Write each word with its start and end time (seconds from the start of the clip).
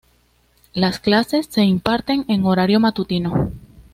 Las 0.73 0.97
clases 0.99 1.45
se 1.45 1.63
imparten 1.63 2.25
en 2.27 2.43
horario 2.43 2.79
matutino. 2.79 3.51